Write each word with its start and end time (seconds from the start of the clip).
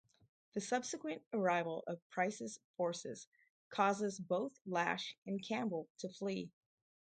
The 0.55 0.61
subsequent 0.61 1.21
arrival 1.31 1.83
of 1.85 1.99
Price's 2.09 2.59
forces 2.75 3.27
causes 3.69 4.19
both 4.19 4.59
Lash 4.65 5.15
and 5.27 5.47
Campbell 5.47 5.87
to 5.99 6.09
flee. 6.09 6.49